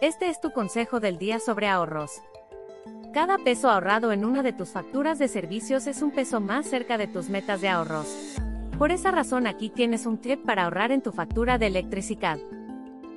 [0.00, 2.22] Este es tu consejo del día sobre ahorros.
[3.12, 6.96] Cada peso ahorrado en una de tus facturas de servicios es un peso más cerca
[6.98, 8.06] de tus metas de ahorros.
[8.78, 12.38] Por esa razón aquí tienes un tip para ahorrar en tu factura de electricidad.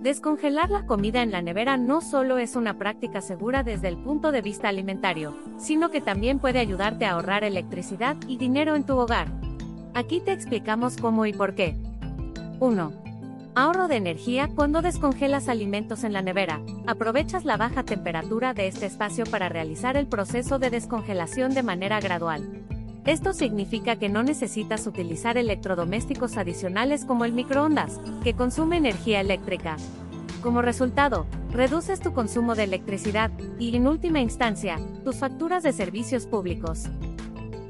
[0.00, 4.32] Descongelar la comida en la nevera no solo es una práctica segura desde el punto
[4.32, 8.96] de vista alimentario, sino que también puede ayudarte a ahorrar electricidad y dinero en tu
[8.96, 9.28] hogar.
[9.92, 11.76] Aquí te explicamos cómo y por qué.
[12.60, 13.01] 1.
[13.54, 16.62] Ahorro de energía cuando descongelas alimentos en la nevera.
[16.86, 22.00] Aprovechas la baja temperatura de este espacio para realizar el proceso de descongelación de manera
[22.00, 22.62] gradual.
[23.04, 29.76] Esto significa que no necesitas utilizar electrodomésticos adicionales como el microondas, que consume energía eléctrica.
[30.42, 36.26] Como resultado, reduces tu consumo de electricidad y, en última instancia, tus facturas de servicios
[36.26, 36.84] públicos.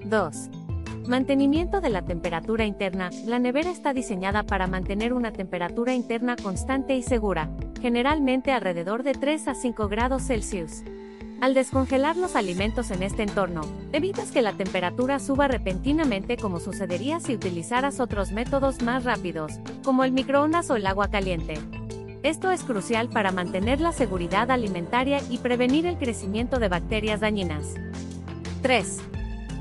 [0.04, 0.61] 2.
[1.06, 3.10] Mantenimiento de la temperatura interna.
[3.26, 7.50] La nevera está diseñada para mantener una temperatura interna constante y segura,
[7.80, 10.84] generalmente alrededor de 3 a 5 grados Celsius.
[11.40, 17.18] Al descongelar los alimentos en este entorno, evitas que la temperatura suba repentinamente como sucedería
[17.18, 21.54] si utilizaras otros métodos más rápidos, como el microondas o el agua caliente.
[22.22, 27.74] Esto es crucial para mantener la seguridad alimentaria y prevenir el crecimiento de bacterias dañinas.
[28.62, 29.00] 3.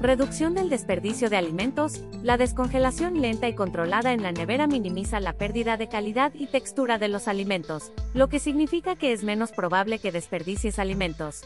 [0.02, 2.02] Reducción del desperdicio de alimentos.
[2.24, 6.98] La descongelación lenta y controlada en la nevera minimiza la pérdida de calidad y textura
[6.98, 11.44] de los alimentos, lo que significa que es menos probable que desperdicies alimentos.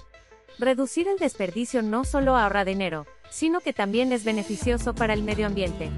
[0.58, 5.47] Reducir el desperdicio no solo ahorra dinero, sino que también es beneficioso para el medio
[5.47, 5.90] ambiente.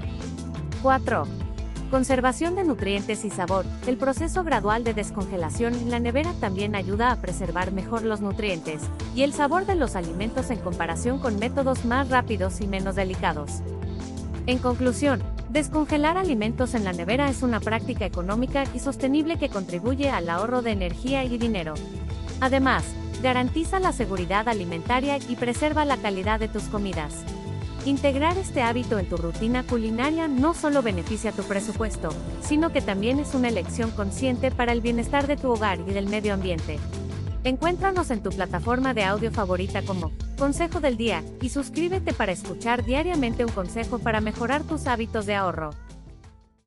[0.82, 1.47] 4.
[1.90, 3.64] Conservación de nutrientes y sabor.
[3.86, 8.82] El proceso gradual de descongelación en la nevera también ayuda a preservar mejor los nutrientes
[9.14, 13.62] y el sabor de los alimentos en comparación con métodos más rápidos y menos delicados.
[14.46, 20.10] En conclusión, descongelar alimentos en la nevera es una práctica económica y sostenible que contribuye
[20.10, 21.72] al ahorro de energía y dinero.
[22.42, 22.84] Además,
[23.22, 27.24] garantiza la seguridad alimentaria y preserva la calidad de tus comidas.
[27.88, 32.10] Integrar este hábito en tu rutina culinaria no solo beneficia tu presupuesto,
[32.42, 36.06] sino que también es una elección consciente para el bienestar de tu hogar y del
[36.06, 36.78] medio ambiente.
[37.44, 42.84] Encuéntranos en tu plataforma de audio favorita como Consejo del Día y suscríbete para escuchar
[42.84, 45.70] diariamente un consejo para mejorar tus hábitos de ahorro.